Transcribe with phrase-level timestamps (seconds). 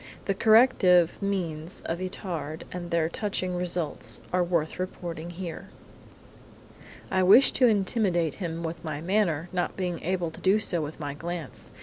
[0.25, 5.69] The corrective means of Itard and their touching results are worth reporting here!
[7.11, 10.99] "I wished to intimidate him with my manner, not being able to do so with
[10.99, 11.69] my glance.